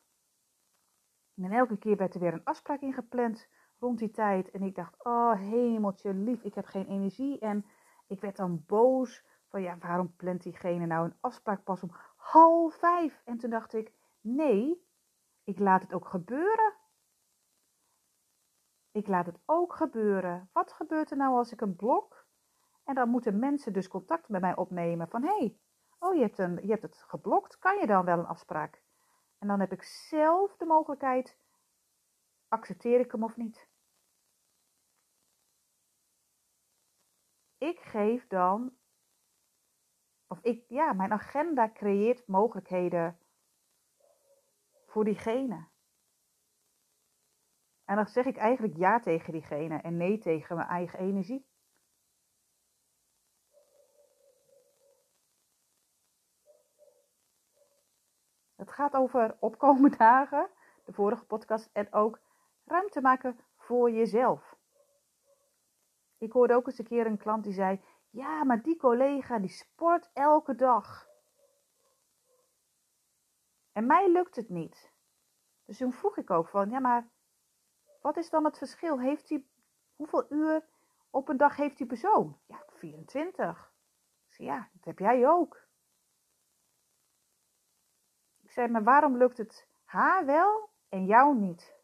En 1.35 1.53
elke 1.53 1.79
keer 1.79 1.97
werd 1.97 2.15
er 2.15 2.21
weer 2.21 2.33
een 2.33 2.45
afspraak 2.45 2.81
ingepland 2.81 3.49
rond 3.79 3.99
die 3.99 4.11
tijd. 4.11 4.51
En 4.51 4.63
ik 4.63 4.75
dacht, 4.75 5.05
oh 5.05 5.35
hemeltje 5.41 6.15
lief, 6.15 6.43
ik 6.43 6.55
heb 6.55 6.67
geen 6.67 6.87
energie. 6.87 7.39
En 7.39 7.67
ik 8.07 8.21
werd 8.21 8.37
dan 8.37 8.65
boos 8.67 9.25
van, 9.49 9.63
ja, 9.63 9.79
waarom 9.79 10.17
plant 10.17 10.43
diegene 10.43 10.87
nou 10.87 11.05
een 11.05 11.17
afspraak 11.21 11.65
pas 11.65 11.83
om 11.83 11.91
half 12.17 12.75
vijf? 12.75 13.23
En 13.25 13.39
toen 13.39 13.51
dacht 13.51 13.75
ik, 13.75 13.93
nee, 14.21 14.82
ik 15.45 15.59
laat 15.59 15.83
het 15.83 15.93
ook 15.93 16.09
gebeuren. 16.09 16.75
Ik 18.91 19.07
laat 19.07 19.27
het 19.27 19.41
ook 19.45 19.75
gebeuren. 19.75 20.51
Wat 20.53 20.73
gebeurt 20.73 21.11
er 21.11 21.17
nou 21.17 21.37
als 21.37 21.53
ik 21.53 21.61
een 21.61 21.77
blok? 21.77 22.27
En 22.85 22.95
dan 22.95 23.09
moeten 23.09 23.39
mensen 23.39 23.73
dus 23.73 23.89
contact 23.89 24.29
met 24.29 24.41
mij 24.41 24.57
opnemen 24.57 25.09
van 25.09 25.23
hé, 25.23 25.37
hey, 25.37 25.59
oh 25.99 26.15
je 26.15 26.21
hebt, 26.21 26.39
een, 26.39 26.55
je 26.63 26.71
hebt 26.71 26.83
het 26.83 26.97
geblokt, 26.97 27.59
kan 27.59 27.79
je 27.79 27.87
dan 27.87 28.05
wel 28.05 28.19
een 28.19 28.27
afspraak? 28.27 28.83
En 29.39 29.49
dan 29.49 29.61
heb 29.61 29.73
ik 29.73 29.83
zelf 29.83 30.57
de 30.57 30.65
mogelijkheid, 30.65 31.39
accepteer 32.49 33.01
ik 33.01 33.13
hem 33.13 33.25
of 33.25 33.37
niet? 33.37 33.69
Ik 37.59 37.81
geef 37.81 38.27
dan, 38.27 38.77
of 40.27 40.39
ik, 40.41 40.65
ja, 40.69 40.93
mijn 40.93 41.13
agenda 41.13 41.73
creëert 41.73 42.27
mogelijkheden 42.27 43.19
voor 44.93 45.05
diegene. 45.05 45.69
En 47.85 47.97
dan 47.97 48.07
zeg 48.07 48.25
ik 48.25 48.37
eigenlijk 48.37 48.77
ja 48.77 49.01
tegen 49.01 49.33
diegene 49.33 49.81
en 49.81 49.97
nee 49.97 50.19
tegen 50.19 50.57
mijn 50.57 50.69
eigen 50.69 50.99
energie. 50.99 51.47
Het 58.55 58.71
gaat 58.71 58.95
over 58.95 59.37
opkomende 59.41 59.97
dagen, 60.09 60.51
de 60.85 60.93
vorige 60.93 61.25
podcast, 61.25 61.71
en 61.73 61.93
ook 61.93 62.21
ruimte 62.65 63.01
maken 63.01 63.39
voor 63.57 63.91
jezelf. 63.91 64.57
Ik 66.19 66.33
hoorde 66.33 66.55
ook 66.55 66.67
eens 66.67 66.79
een 66.79 66.85
keer 66.85 67.07
een 67.07 67.19
klant 67.19 67.45
die 67.45 67.53
zei: 67.53 67.81
Ja, 68.11 68.45
maar 68.45 68.63
die 68.63 68.77
collega 68.77 69.39
die 69.39 69.49
sport 69.49 70.11
elke 70.13 70.55
dag. 70.55 71.12
En 73.73 73.87
mij 73.87 74.13
lukt 74.13 74.37
het 74.37 74.49
niet. 74.49 74.93
Dus 75.65 75.79
toen 75.79 75.93
vroeg 75.93 76.17
ik 76.17 76.31
ook 76.31 76.49
van: 76.49 76.71
Ja, 76.71 76.79
maar 76.79 77.09
wat 78.01 78.17
is 78.17 78.31
dan 78.31 78.45
het 78.45 78.59
verschil? 78.59 79.01
Heeft 79.01 79.29
hij, 79.29 79.45
hoeveel 79.97 80.33
uur 80.33 80.67
op 81.11 81.29
een 81.29 81.37
dag 81.37 81.57
heeft 81.57 81.79
die 81.79 81.87
persoon? 81.87 82.39
Ja, 82.47 82.65
24. 82.69 83.73
Ik 84.27 84.35
zei, 84.35 84.49
ja, 84.49 84.69
dat 84.73 84.85
heb 84.85 84.99
jij 84.99 85.29
ook. 85.29 85.67
Ik 88.43 88.51
zei, 88.51 88.69
maar 88.69 88.85
waarom 88.85 89.17
lukt 89.17 89.37
het 89.39 89.69
haar 89.85 90.27
wel 90.27 90.71
en 90.89 91.05
jou 91.07 91.37
niet? 91.37 91.75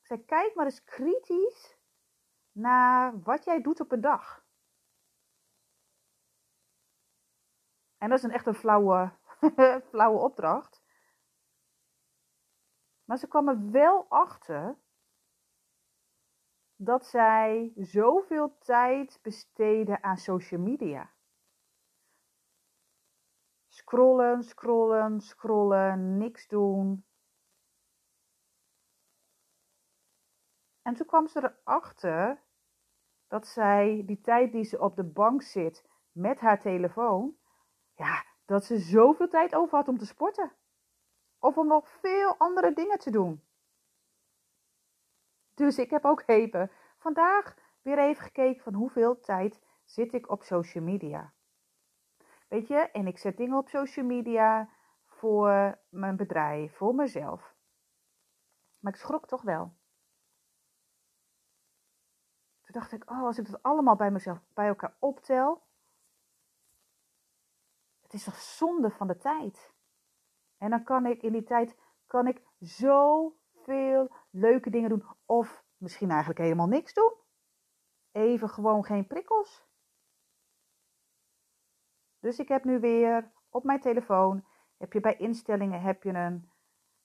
Ik 0.00 0.06
zei, 0.06 0.24
kijk 0.24 0.54
maar 0.54 0.64
eens 0.64 0.84
kritisch 0.84 1.76
naar 2.52 3.22
wat 3.22 3.44
jij 3.44 3.62
doet 3.62 3.80
op 3.80 3.92
een 3.92 4.00
dag. 4.00 4.44
En 7.98 8.08
dat 8.08 8.18
is 8.18 8.24
een 8.24 8.30
echt 8.30 8.46
een 8.46 8.54
flauwe, 8.54 9.12
flauwe 9.90 10.18
opdracht. 10.18 10.82
Maar 13.04 13.18
ze 13.18 13.28
kwam 13.28 13.48
er 13.48 13.70
wel 13.70 14.06
achter 14.08 14.78
dat 16.76 17.06
zij 17.06 17.72
zoveel 17.76 18.58
tijd 18.58 19.18
besteden 19.22 20.02
aan 20.02 20.16
social 20.16 20.60
media. 20.60 21.10
Scrollen, 23.68 24.42
scrollen, 24.42 25.20
scrollen, 25.20 26.16
niks 26.18 26.48
doen. 26.48 27.04
En 30.82 30.94
toen 30.94 31.06
kwam 31.06 31.28
ze 31.28 31.54
erachter 31.62 32.42
dat 33.26 33.46
zij 33.46 34.02
die 34.06 34.20
tijd 34.20 34.52
die 34.52 34.64
ze 34.64 34.80
op 34.80 34.96
de 34.96 35.04
bank 35.04 35.42
zit 35.42 35.84
met 36.12 36.40
haar 36.40 36.60
telefoon, 36.60 37.36
ja, 37.94 38.24
dat 38.52 38.64
ze 38.64 38.78
zoveel 38.78 39.28
tijd 39.28 39.54
over 39.54 39.76
had 39.76 39.88
om 39.88 39.98
te 39.98 40.06
sporten. 40.06 40.52
Of 41.38 41.56
om 41.56 41.66
nog 41.66 41.88
veel 41.88 42.36
andere 42.36 42.72
dingen 42.72 42.98
te 42.98 43.10
doen. 43.10 43.44
Dus 45.54 45.78
ik 45.78 45.90
heb 45.90 46.04
ook 46.04 46.22
even 46.26 46.70
vandaag 46.98 47.54
weer 47.82 47.98
even 47.98 48.22
gekeken 48.22 48.62
van 48.62 48.74
hoeveel 48.74 49.20
tijd 49.20 49.60
zit 49.84 50.12
ik 50.12 50.30
op 50.30 50.42
social 50.42 50.84
media. 50.84 51.32
Weet 52.48 52.68
je, 52.68 52.76
en 52.76 53.06
ik 53.06 53.18
zet 53.18 53.36
dingen 53.36 53.58
op 53.58 53.68
social 53.68 54.06
media 54.06 54.68
voor 55.04 55.78
mijn 55.88 56.16
bedrijf, 56.16 56.76
voor 56.76 56.94
mezelf. 56.94 57.54
Maar 58.80 58.92
ik 58.92 58.98
schrok 58.98 59.26
toch 59.26 59.42
wel. 59.42 59.64
Toen 62.62 62.80
dacht 62.80 62.92
ik, 62.92 63.10
oh, 63.10 63.22
als 63.22 63.38
ik 63.38 63.50
dat 63.50 63.62
allemaal 63.62 63.96
bij 63.96 64.10
mezelf 64.10 64.38
bij 64.54 64.66
elkaar 64.66 64.96
optel, 64.98 65.62
het 68.12 68.20
is 68.20 68.26
toch 68.26 68.40
zonde 68.40 68.90
van 68.90 69.06
de 69.06 69.16
tijd. 69.16 69.72
En 70.58 70.70
dan 70.70 70.84
kan 70.84 71.06
ik 71.06 71.22
in 71.22 71.32
die 71.32 71.42
tijd 71.44 71.76
kan 72.06 72.26
ik 72.26 72.42
zoveel 72.58 74.14
leuke 74.30 74.70
dingen 74.70 74.88
doen. 74.88 75.06
Of 75.26 75.64
misschien 75.76 76.10
eigenlijk 76.10 76.40
helemaal 76.40 76.66
niks 76.66 76.94
doen. 76.94 77.12
Even 78.10 78.48
gewoon 78.48 78.84
geen 78.84 79.06
prikkels. 79.06 79.66
Dus 82.18 82.38
ik 82.38 82.48
heb 82.48 82.64
nu 82.64 82.80
weer 82.80 83.32
op 83.50 83.64
mijn 83.64 83.80
telefoon, 83.80 84.44
heb 84.76 84.92
je 84.92 85.00
bij 85.00 85.16
instellingen 85.16 85.80
heb 85.80 86.02
je 86.02 86.12
een, 86.12 86.50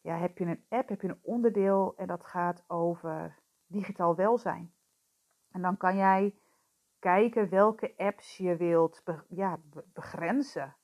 ja, 0.01 0.17
heb 0.17 0.37
je 0.37 0.45
een 0.45 0.65
app, 0.69 0.89
heb 0.89 1.01
je 1.01 1.07
een 1.07 1.19
onderdeel 1.21 1.95
en 1.95 2.07
dat 2.07 2.25
gaat 2.25 2.63
over 2.67 3.39
digitaal 3.65 4.15
welzijn. 4.15 4.73
En 5.51 5.61
dan 5.61 5.77
kan 5.77 5.95
jij 5.95 6.39
kijken 6.99 7.49
welke 7.49 7.93
apps 7.97 8.37
je 8.37 8.55
wilt 8.55 9.03
ja, 9.27 9.59
begrenzen. 9.93 10.76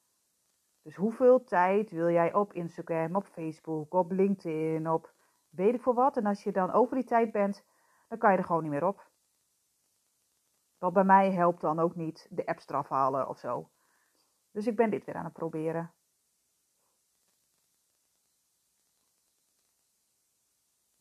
Dus 0.83 0.95
hoeveel 0.95 1.43
tijd 1.43 1.91
wil 1.91 2.09
jij 2.09 2.33
op 2.33 2.53
Instagram, 2.53 3.15
op 3.15 3.25
Facebook, 3.25 3.93
op 3.93 4.11
LinkedIn, 4.11 4.89
op 4.89 5.13
weet 5.49 5.73
ik 5.73 5.81
voor 5.81 5.93
wat. 5.93 6.17
En 6.17 6.25
als 6.25 6.43
je 6.43 6.51
dan 6.51 6.71
over 6.71 6.95
die 6.95 7.05
tijd 7.05 7.31
bent, 7.31 7.65
dan 8.07 8.17
kan 8.17 8.31
je 8.31 8.37
er 8.37 8.43
gewoon 8.43 8.61
niet 8.61 8.71
meer 8.71 8.85
op. 8.85 9.11
Wat 10.77 10.93
bij 10.93 11.03
mij 11.03 11.31
helpt 11.31 11.61
dan 11.61 11.79
ook 11.79 11.95
niet 11.95 12.27
de 12.29 12.45
apps 12.45 12.67
eraf 12.67 12.89
halen 12.89 13.27
of 13.27 13.37
zo. 13.37 13.69
Dus 14.51 14.67
ik 14.67 14.75
ben 14.75 14.89
dit 14.89 15.05
weer 15.05 15.15
aan 15.15 15.23
het 15.23 15.33
proberen. 15.33 15.93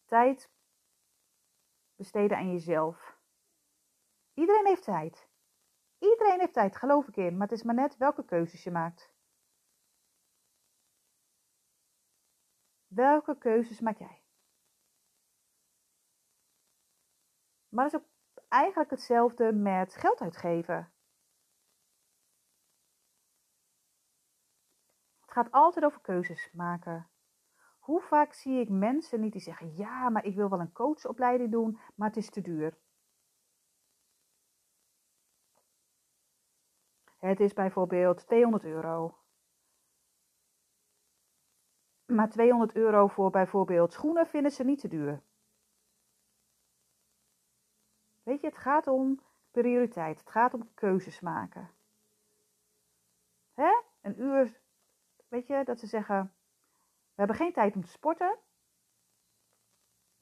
Tijd 0.05 0.51
besteden 1.97 2.37
aan 2.37 2.51
jezelf. 2.51 3.19
Iedereen 4.35 4.67
heeft 4.67 4.85
tijd. 4.85 5.29
Iedereen 5.99 6.41
heeft 6.41 6.53
tijd, 6.53 6.77
geloof 6.77 7.09
ik 7.09 7.17
in. 7.17 7.37
Maar 7.37 7.49
het 7.49 7.59
is 7.59 7.63
maar 7.63 7.75
net 7.75 7.97
welke 7.97 8.25
keuzes 8.25 8.65
je 8.65 8.71
maakt. 8.71 9.15
Welke 12.95 13.39
keuzes 13.39 13.81
maak 13.81 13.99
jij? 13.99 14.23
Maar 17.69 17.85
het 17.85 17.95
is 17.95 18.01
ook 18.01 18.07
eigenlijk 18.49 18.91
hetzelfde 18.91 19.53
met 19.53 19.95
geld 19.95 20.21
uitgeven. 20.21 20.93
Het 25.21 25.31
gaat 25.31 25.51
altijd 25.51 25.85
over 25.85 26.01
keuzes 26.01 26.53
maken. 26.53 27.11
Hoe 27.79 28.01
vaak 28.01 28.33
zie 28.33 28.61
ik 28.61 28.69
mensen 28.69 29.21
niet 29.21 29.33
die 29.33 29.41
zeggen: 29.41 29.75
Ja, 29.77 30.09
maar 30.09 30.25
ik 30.25 30.35
wil 30.35 30.49
wel 30.49 30.61
een 30.61 30.73
coachopleiding 30.73 31.51
doen, 31.51 31.81
maar 31.95 32.09
het 32.09 32.17
is 32.17 32.31
te 32.31 32.41
duur. 32.41 32.79
Het 37.19 37.41
is 37.41 37.53
bijvoorbeeld 37.53 38.27
200 38.27 38.65
euro. 38.65 39.22
Maar 42.07 42.31
200 42.31 42.75
euro 42.75 43.07
voor 43.07 43.31
bijvoorbeeld 43.31 43.93
schoenen 43.93 44.27
vinden 44.27 44.51
ze 44.53 44.65
niet 44.65 44.81
te 44.81 44.89
duur. 44.89 45.23
Weet 48.23 48.41
je, 48.41 48.47
het 48.47 48.57
gaat 48.57 48.87
om 48.87 49.21
prioriteit. 49.51 50.19
Het 50.19 50.31
gaat 50.31 50.55
om 50.55 50.75
keuzes 50.75 51.21
maken. 51.21 51.71
Hè? 53.55 53.83
Een 54.01 54.21
uur, 54.21 54.61
weet 55.29 55.47
je, 55.47 55.65
dat 55.65 55.79
ze 55.79 55.87
zeggen, 55.87 56.35
we 57.15 57.15
hebben 57.15 57.37
geen 57.37 57.53
tijd 57.53 57.75
om 57.75 57.85
te 57.85 57.91
sporten. 57.91 58.39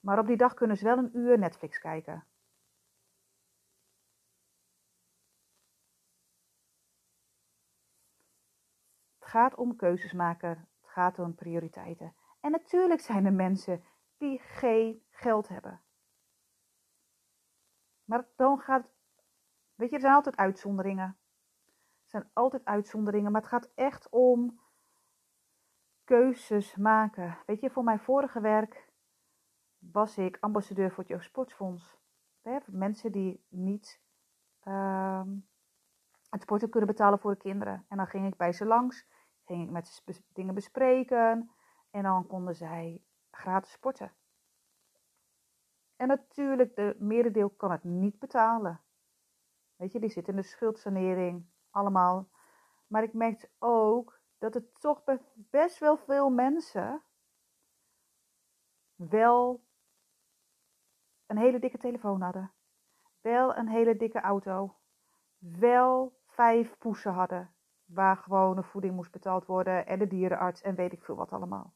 Maar 0.00 0.18
op 0.18 0.26
die 0.26 0.36
dag 0.36 0.54
kunnen 0.54 0.76
ze 0.76 0.84
wel 0.84 0.98
een 0.98 1.16
uur 1.16 1.38
Netflix 1.38 1.78
kijken. 1.78 2.24
Het 9.18 9.28
gaat 9.28 9.54
om 9.54 9.76
keuzes 9.76 10.12
maken. 10.12 10.69
Gaat 10.92 11.18
om 11.18 11.34
prioriteiten. 11.34 12.14
En 12.40 12.50
natuurlijk 12.50 13.00
zijn 13.00 13.26
er 13.26 13.32
mensen 13.32 13.84
die 14.16 14.38
geen 14.38 15.02
geld 15.10 15.48
hebben. 15.48 15.82
Maar 18.04 18.26
dan 18.36 18.58
gaat. 18.58 18.86
Weet 19.74 19.88
je, 19.88 19.94
er 19.94 20.00
zijn 20.00 20.14
altijd 20.14 20.36
uitzonderingen. 20.36 21.18
Er 22.04 22.10
zijn 22.10 22.30
altijd 22.32 22.64
uitzonderingen, 22.64 23.32
maar 23.32 23.40
het 23.40 23.50
gaat 23.50 23.70
echt 23.74 24.08
om 24.08 24.60
keuzes 26.04 26.76
maken. 26.76 27.38
Weet 27.46 27.60
je, 27.60 27.70
voor 27.70 27.84
mijn 27.84 28.00
vorige 28.00 28.40
werk 28.40 28.88
was 29.78 30.18
ik 30.18 30.36
ambassadeur 30.40 30.88
voor 30.88 30.98
het 30.98 31.08
Jeugd 31.08 31.24
Sportfonds. 31.24 31.98
Mensen 32.66 33.12
die 33.12 33.46
niet 33.48 34.00
uh, 34.64 35.22
het 36.30 36.42
sporten 36.42 36.70
kunnen 36.70 36.88
betalen 36.88 37.18
voor 37.18 37.30
de 37.30 37.40
kinderen. 37.40 37.84
En 37.88 37.96
dan 37.96 38.06
ging 38.06 38.26
ik 38.26 38.36
bij 38.36 38.52
ze 38.52 38.66
langs, 38.66 39.06
ging 39.50 39.70
met 39.70 40.02
dingen 40.32 40.54
bespreken. 40.54 41.50
En 41.90 42.02
dan 42.02 42.26
konden 42.26 42.54
zij 42.54 43.02
gratis 43.30 43.72
sporten. 43.72 44.12
En 45.96 46.08
natuurlijk, 46.08 46.76
de 46.76 46.96
merendeel 46.98 47.50
kan 47.50 47.70
het 47.70 47.84
niet 47.84 48.18
betalen. 48.18 48.80
Weet 49.76 49.92
je, 49.92 50.00
die 50.00 50.10
zit 50.10 50.28
in 50.28 50.36
de 50.36 50.42
schuldsanering, 50.42 51.46
allemaal. 51.70 52.28
Maar 52.86 53.02
ik 53.02 53.12
merkte 53.12 53.50
ook 53.58 54.20
dat 54.38 54.54
het 54.54 54.80
toch 54.80 55.02
best 55.34 55.78
wel 55.78 55.96
veel 55.96 56.30
mensen 56.30 57.02
wel 58.94 59.64
een 61.26 61.38
hele 61.38 61.58
dikke 61.58 61.78
telefoon 61.78 62.20
hadden. 62.20 62.52
Wel 63.20 63.56
een 63.56 63.68
hele 63.68 63.96
dikke 63.96 64.20
auto. 64.20 64.76
Wel 65.38 66.20
vijf 66.26 66.78
poesen 66.78 67.12
hadden. 67.12 67.54
Waar 67.92 68.16
gewone 68.16 68.62
voeding 68.62 68.94
moest 68.94 69.10
betaald 69.10 69.46
worden. 69.46 69.86
En 69.86 69.98
de 69.98 70.06
dierenarts 70.06 70.62
en 70.62 70.74
weet 70.74 70.92
ik 70.92 71.02
veel 71.02 71.16
wat 71.16 71.32
allemaal. 71.32 71.74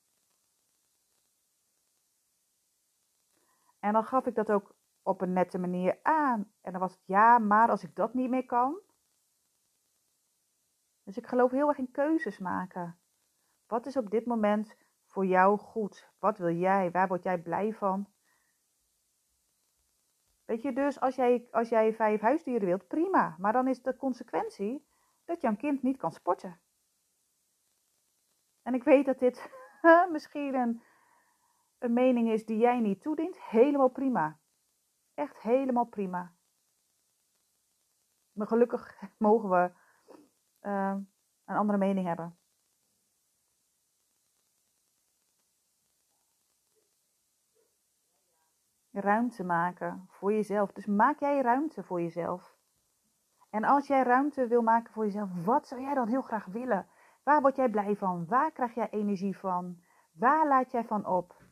En 3.78 3.92
dan 3.92 4.04
gaf 4.04 4.26
ik 4.26 4.34
dat 4.34 4.50
ook 4.50 4.74
op 5.02 5.20
een 5.20 5.32
nette 5.32 5.58
manier 5.58 5.98
aan. 6.02 6.52
En 6.60 6.72
dan 6.72 6.80
was 6.80 6.92
het 6.92 7.06
ja, 7.06 7.38
maar 7.38 7.68
als 7.68 7.82
ik 7.82 7.94
dat 7.94 8.14
niet 8.14 8.30
meer 8.30 8.46
kan. 8.46 8.80
Dus 11.02 11.16
ik 11.16 11.26
geloof 11.26 11.50
heel 11.50 11.68
erg 11.68 11.78
in 11.78 11.90
keuzes 11.90 12.38
maken. 12.38 12.98
Wat 13.66 13.86
is 13.86 13.96
op 13.96 14.10
dit 14.10 14.26
moment 14.26 14.76
voor 15.06 15.26
jou 15.26 15.58
goed? 15.58 16.10
Wat 16.18 16.38
wil 16.38 16.54
jij? 16.54 16.90
Waar 16.90 17.08
word 17.08 17.22
jij 17.22 17.42
blij 17.42 17.72
van? 17.72 18.06
Weet 20.44 20.62
je, 20.62 20.72
dus 20.72 21.00
als 21.00 21.14
jij, 21.14 21.48
als 21.50 21.68
jij 21.68 21.94
vijf 21.94 22.20
huisdieren 22.20 22.66
wilt, 22.66 22.86
prima. 22.86 23.36
Maar 23.38 23.52
dan 23.52 23.68
is 23.68 23.82
de 23.82 23.96
consequentie 23.96 24.86
dat 25.24 25.40
jouw 25.40 25.56
kind 25.56 25.82
niet 25.82 25.96
kan 25.96 26.12
sporten. 26.12 26.60
En 28.62 28.74
ik 28.74 28.84
weet 28.84 29.06
dat 29.06 29.18
dit 29.18 29.50
misschien 30.12 30.54
een 30.54 30.82
een 31.84 31.92
mening 31.92 32.30
is 32.30 32.44
die 32.44 32.58
jij 32.58 32.80
niet 32.80 33.02
toedient, 33.02 33.40
helemaal 33.40 33.88
prima. 33.88 34.38
Echt 35.14 35.38
helemaal 35.38 35.84
prima. 35.84 36.34
Maar 38.32 38.46
gelukkig 38.46 39.00
mogen 39.18 39.50
we 39.50 39.72
uh, 40.62 40.96
een 41.44 41.56
andere 41.56 41.78
mening 41.78 42.06
hebben. 42.06 42.38
Ruimte 48.90 49.44
maken 49.44 50.06
voor 50.08 50.32
jezelf. 50.32 50.72
Dus 50.72 50.86
maak 50.86 51.20
jij 51.20 51.40
ruimte 51.40 51.82
voor 51.82 52.00
jezelf. 52.00 52.56
En 53.54 53.64
als 53.64 53.86
jij 53.86 54.02
ruimte 54.02 54.46
wil 54.46 54.62
maken 54.62 54.92
voor 54.92 55.04
jezelf, 55.04 55.44
wat 55.44 55.66
zou 55.66 55.80
jij 55.80 55.94
dan 55.94 56.08
heel 56.08 56.22
graag 56.22 56.44
willen? 56.44 56.86
Waar 57.22 57.40
word 57.40 57.56
jij 57.56 57.68
blij 57.68 57.96
van? 57.96 58.26
Waar 58.26 58.52
krijg 58.52 58.74
jij 58.74 58.90
energie 58.90 59.38
van? 59.38 59.82
Waar 60.12 60.48
laat 60.48 60.70
jij 60.70 60.84
van 60.84 61.06
op? 61.06 61.42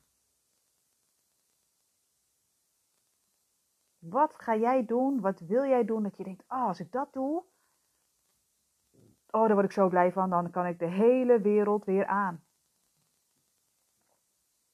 Wat 3.98 4.34
ga 4.34 4.56
jij 4.56 4.84
doen? 4.84 5.20
Wat 5.20 5.40
wil 5.40 5.64
jij 5.64 5.84
doen 5.84 6.02
dat 6.02 6.16
je 6.16 6.24
denkt, 6.24 6.44
oh, 6.48 6.66
als 6.66 6.80
ik 6.80 6.92
dat 6.92 7.12
doe, 7.12 7.44
oh, 9.30 9.46
daar 9.46 9.54
word 9.54 9.64
ik 9.64 9.72
zo 9.72 9.88
blij 9.88 10.12
van, 10.12 10.30
dan 10.30 10.50
kan 10.50 10.66
ik 10.66 10.78
de 10.78 10.90
hele 10.90 11.40
wereld 11.40 11.84
weer 11.84 12.06
aan. 12.06 12.44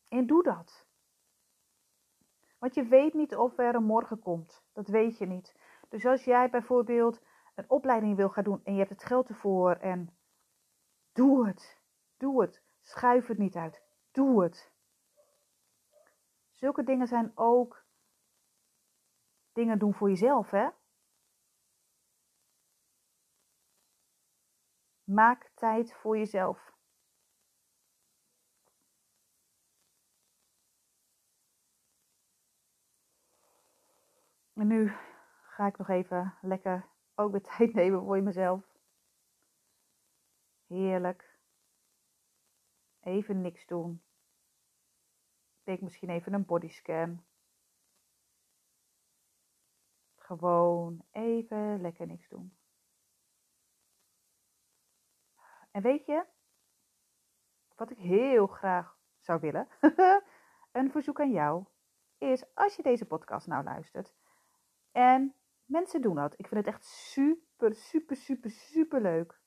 En 0.08 0.26
doe 0.26 0.42
dat. 0.42 0.86
Want 2.58 2.74
je 2.74 2.84
weet 2.84 3.14
niet 3.14 3.36
of 3.36 3.58
er 3.58 3.74
een 3.74 3.84
morgen 3.84 4.18
komt. 4.18 4.62
Dat 4.72 4.88
weet 4.88 5.18
je 5.18 5.26
niet. 5.26 5.54
Dus 5.88 6.06
als 6.06 6.24
jij 6.24 6.50
bijvoorbeeld 6.50 7.20
een 7.54 7.70
opleiding 7.70 8.16
wil 8.16 8.28
gaan 8.28 8.44
doen 8.44 8.60
en 8.64 8.72
je 8.72 8.78
hebt 8.78 8.90
het 8.90 9.04
geld 9.04 9.28
ervoor 9.28 9.76
en 9.76 10.16
doe 11.12 11.46
het. 11.46 11.80
Doe 12.16 12.42
het. 12.42 12.62
Schuif 12.82 13.26
het 13.26 13.38
niet 13.38 13.56
uit. 13.56 13.82
Doe 14.10 14.42
het. 14.42 14.72
Zulke 16.50 16.82
dingen 16.82 17.06
zijn 17.06 17.32
ook 17.34 17.86
dingen 19.52 19.78
doen 19.78 19.94
voor 19.94 20.08
jezelf, 20.08 20.50
hè? 20.50 20.68
Maak 25.04 25.50
tijd 25.54 25.94
voor 25.94 26.18
jezelf. 26.18 26.76
En 34.54 34.66
nu 34.66 34.92
ga 35.58 35.66
ik 35.66 35.78
nog 35.78 35.88
even 35.88 36.34
lekker 36.40 36.88
ook 37.14 37.32
de 37.32 37.40
tijd 37.56 37.74
nemen 37.74 38.04
voor 38.04 38.22
mezelf. 38.22 38.64
Heerlijk. 40.66 41.38
Even 43.00 43.40
niks 43.40 43.66
doen. 43.66 44.02
Denk 45.62 45.80
misschien 45.80 46.08
even 46.08 46.32
een 46.32 46.44
bodyscan. 46.44 47.24
Gewoon 50.16 51.04
even 51.10 51.80
lekker 51.80 52.06
niks 52.06 52.28
doen. 52.28 52.56
En 55.70 55.82
weet 55.82 56.06
je, 56.06 56.26
wat 57.74 57.90
ik 57.90 57.98
heel 57.98 58.46
graag 58.46 58.98
zou 59.18 59.40
willen, 59.40 59.68
een 60.72 60.90
verzoek 60.90 61.20
aan 61.20 61.32
jou, 61.32 61.64
is 62.18 62.54
als 62.54 62.76
je 62.76 62.82
deze 62.82 63.06
podcast 63.06 63.46
nou 63.46 63.64
luistert. 63.64 64.14
En 64.92 65.32
mensen 65.68 66.00
doen 66.00 66.14
dat. 66.14 66.34
Ik 66.36 66.48
vind 66.48 66.66
het 66.66 66.74
echt 66.74 66.84
super, 66.84 67.74
super, 67.74 68.16
super, 68.16 68.50
super 68.50 69.00
leuk. 69.00 69.40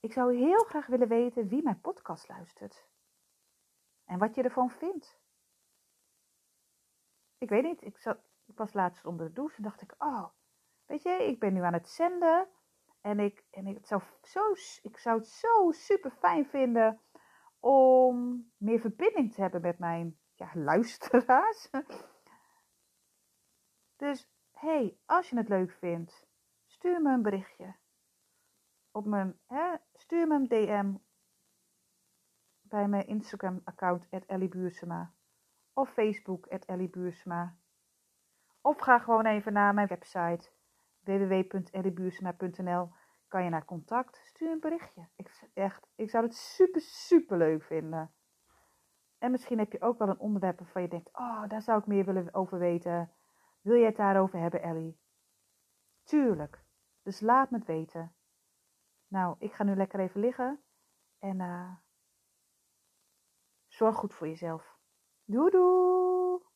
Ik 0.00 0.12
zou 0.12 0.36
heel 0.36 0.64
graag 0.64 0.86
willen 0.86 1.08
weten 1.08 1.48
wie 1.48 1.62
mijn 1.62 1.80
podcast 1.80 2.28
luistert. 2.28 2.88
En 4.04 4.18
wat 4.18 4.34
je 4.34 4.42
ervan 4.42 4.70
vindt. 4.70 5.18
Ik 7.38 7.48
weet 7.48 7.62
niet, 7.62 7.82
ik, 7.82 7.98
zat, 7.98 8.18
was 8.44 8.72
laatst 8.72 9.04
onder 9.04 9.26
de 9.26 9.32
douche 9.32 9.56
en 9.56 9.62
dacht 9.62 9.82
ik, 9.82 9.94
oh, 9.98 10.28
weet 10.86 11.02
je, 11.02 11.10
ik 11.10 11.40
ben 11.40 11.52
nu 11.52 11.62
aan 11.62 11.72
het 11.72 11.88
zenden. 11.88 12.48
En 13.00 13.20
ik, 13.20 13.44
en 13.50 13.66
ik, 13.66 13.86
zou, 13.86 14.02
zo, 14.22 14.50
ik 14.82 14.98
zou 14.98 15.18
het 15.18 15.28
zo 15.28 15.70
super 15.70 16.10
fijn 16.10 16.46
vinden 16.46 17.00
om 17.60 18.46
meer 18.56 18.80
verbinding 18.80 19.34
te 19.34 19.40
hebben 19.40 19.60
met 19.60 19.78
mijn 19.78 20.18
ja, 20.34 20.50
luisteraars. 20.70 21.70
Dus 24.00 24.28
hey, 24.52 24.98
als 25.06 25.30
je 25.30 25.36
het 25.36 25.48
leuk 25.48 25.72
vindt, 25.72 26.26
stuur 26.66 27.02
me 27.02 27.12
een 27.12 27.22
berichtje. 27.22 27.74
Op 28.90 29.04
mijn, 29.04 29.38
hè, 29.46 29.74
stuur 29.94 30.26
me 30.26 30.34
een 30.34 30.48
DM 30.48 30.94
bij 32.60 32.88
mijn 32.88 33.06
Instagram-account, 33.06 34.08
Buursema. 34.48 35.12
Of 35.72 35.92
Facebook, 35.92 36.48
Buursema. 36.90 37.56
Of 38.60 38.78
ga 38.78 38.98
gewoon 38.98 39.26
even 39.26 39.52
naar 39.52 39.74
mijn 39.74 39.88
website, 39.88 40.50
www.elliebuursema.nl. 41.00 42.92
Kan 43.28 43.44
je 43.44 43.50
naar 43.50 43.64
contact, 43.64 44.20
stuur 44.24 44.50
een 44.50 44.60
berichtje. 44.60 45.08
Ik, 45.16 45.48
echt, 45.54 45.86
ik 45.94 46.10
zou 46.10 46.24
het 46.24 46.34
super, 46.34 46.80
super 46.80 47.36
leuk 47.36 47.62
vinden. 47.62 48.12
En 49.18 49.30
misschien 49.30 49.58
heb 49.58 49.72
je 49.72 49.82
ook 49.82 49.98
wel 49.98 50.08
een 50.08 50.18
onderwerp 50.18 50.58
waarvan 50.58 50.82
je 50.82 50.88
denkt, 50.88 51.08
oh, 51.12 51.48
daar 51.48 51.62
zou 51.62 51.78
ik 51.78 51.86
meer 51.86 52.04
willen 52.04 52.34
over 52.34 52.58
weten. 52.58 53.14
Wil 53.60 53.76
je 53.76 53.84
het 53.84 53.96
daarover 53.96 54.38
hebben, 54.38 54.62
Ellie? 54.62 54.98
Tuurlijk. 56.02 56.64
Dus 57.02 57.20
laat 57.20 57.50
me 57.50 57.58
het 57.58 57.66
weten. 57.66 58.14
Nou, 59.06 59.36
ik 59.38 59.52
ga 59.52 59.64
nu 59.64 59.74
lekker 59.74 60.00
even 60.00 60.20
liggen. 60.20 60.62
En 61.18 61.40
uh, 61.40 61.76
zorg 63.66 63.96
goed 63.96 64.14
voor 64.14 64.28
jezelf. 64.28 64.78
Doei 65.24 65.50
doei! 65.50 66.49